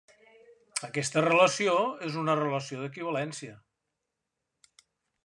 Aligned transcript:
Aquesta 0.87 1.21
relació 1.25 1.75
és 2.07 2.17
una 2.21 2.35
relació 2.39 2.81
d'equivalència. 2.85 3.55